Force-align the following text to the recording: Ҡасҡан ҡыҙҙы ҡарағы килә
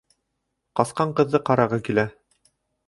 Ҡасҡан 0.79 1.13
ҡыҙҙы 1.21 1.43
ҡарағы 1.51 1.81
килә 1.91 2.09